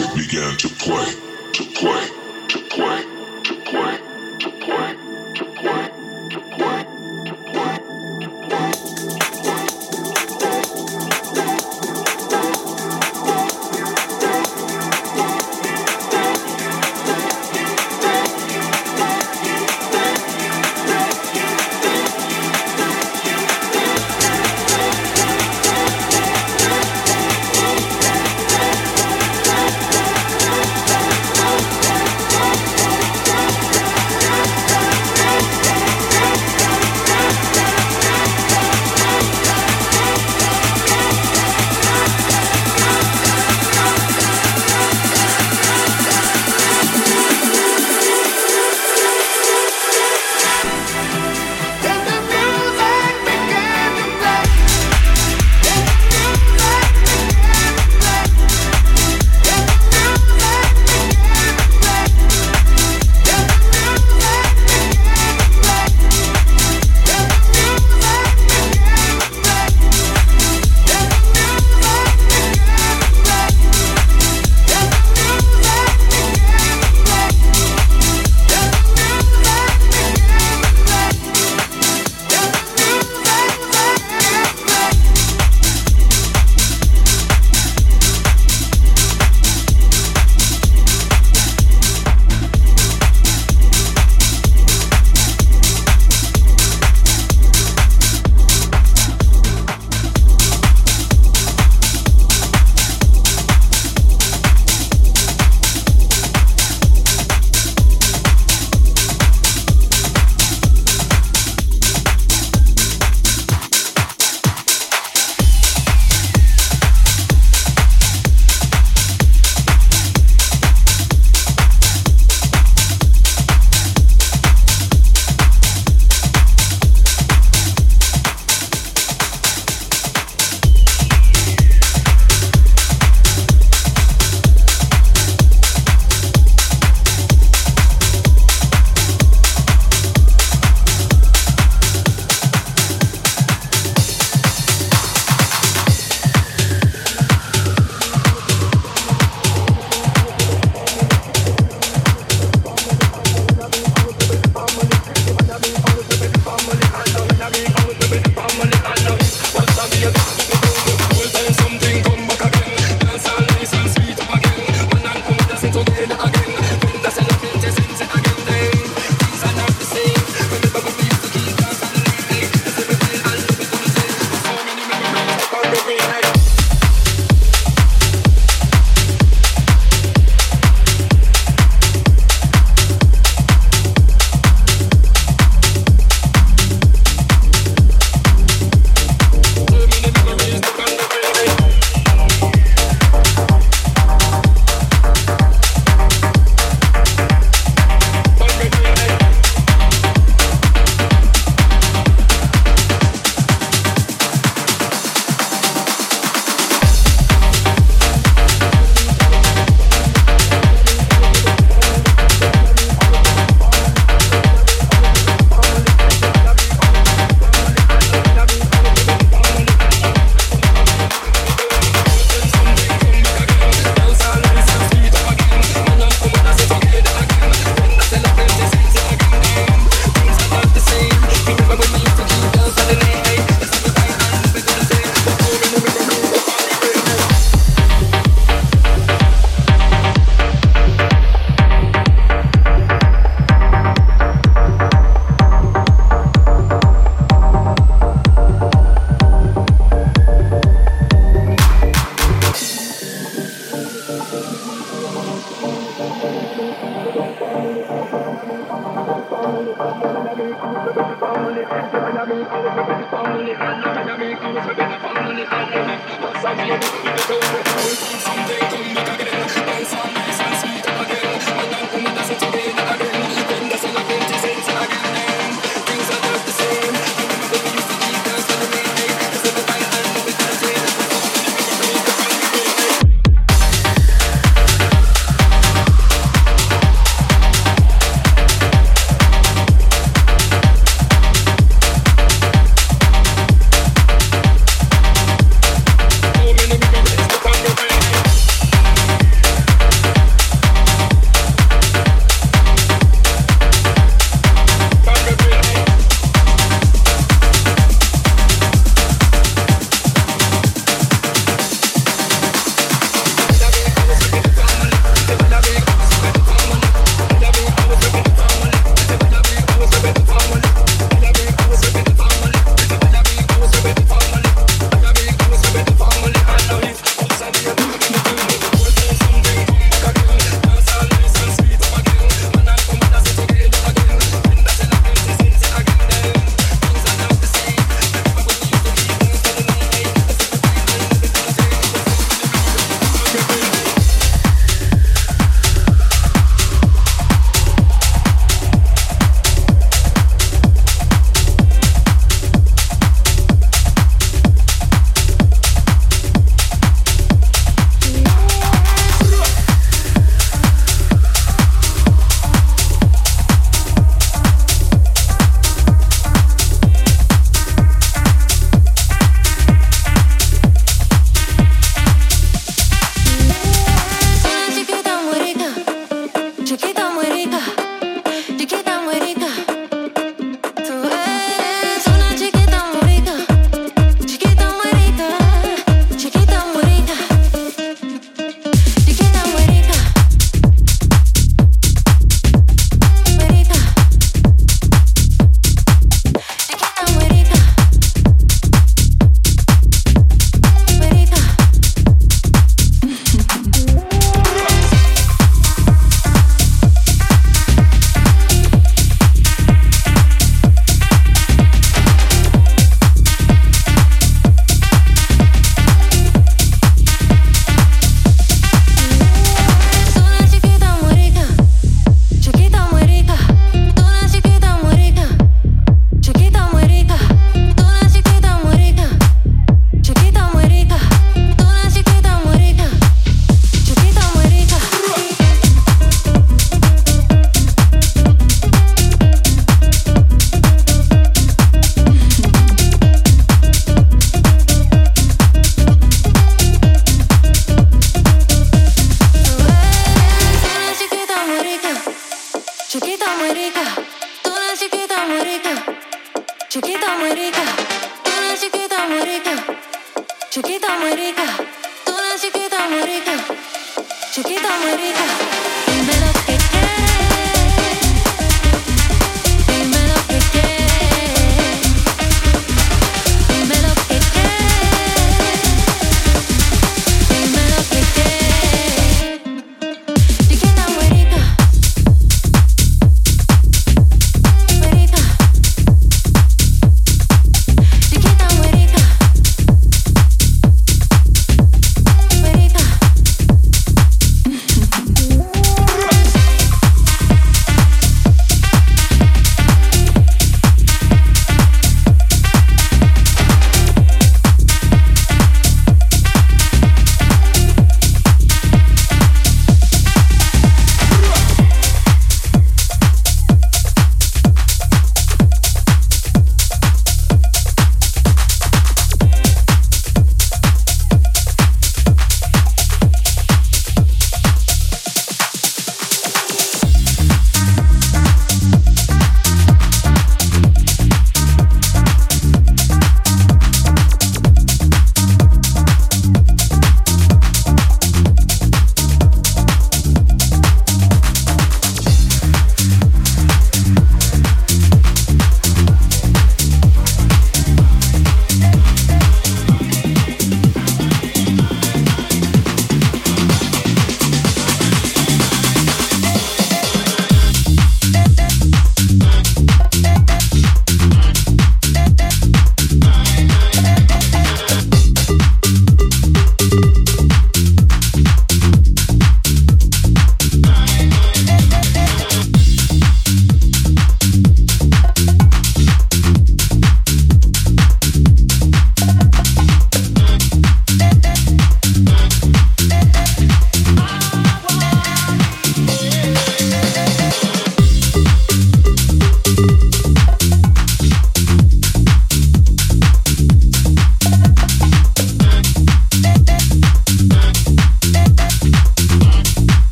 music 0.00 0.16
began 0.16 0.56
to 0.58 0.68
play, 0.70 1.06
to 1.52 1.64
play, 1.78 2.08
to 2.48 2.58
play, 2.68 3.13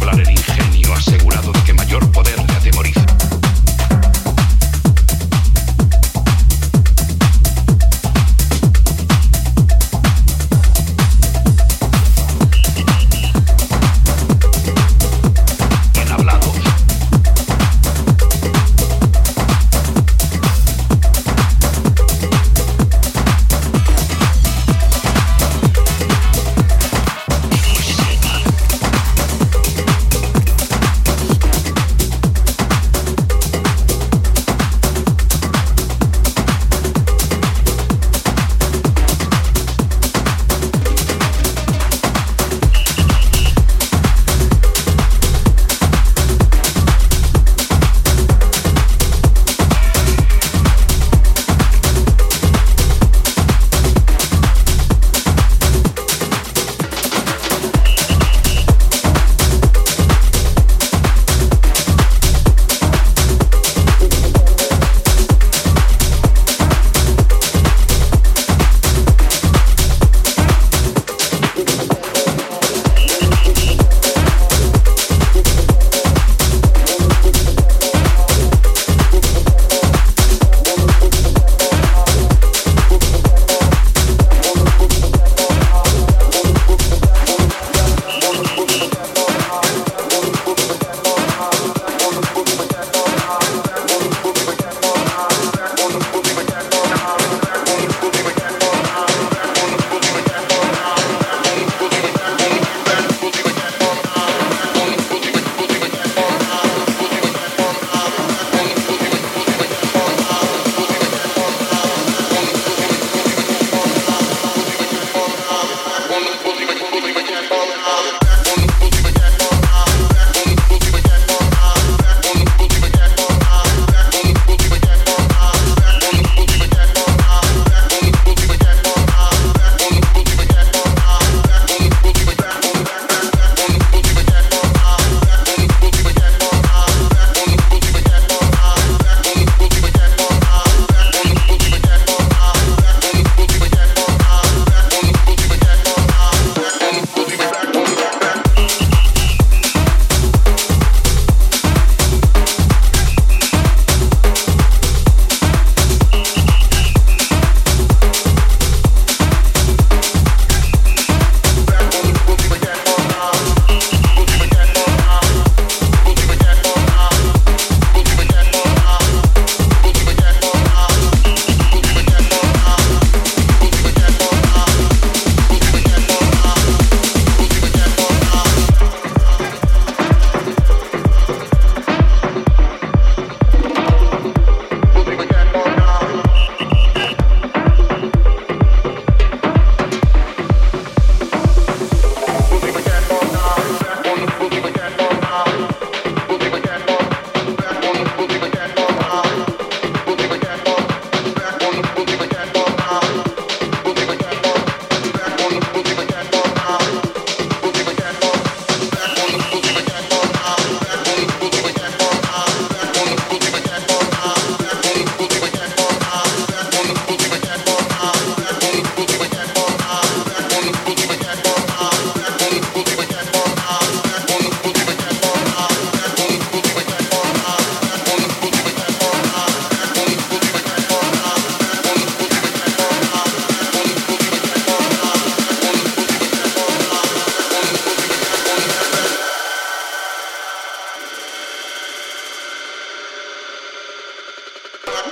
hablaré. 0.00 0.37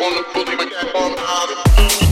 wanna 0.00 0.22
put 0.24 0.46
my 0.46 0.56
back 0.56 0.94
on 0.94 1.12
the 1.12 1.22
island. 1.22 2.05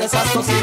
Esas 0.00 0.30
cositas 0.30 0.59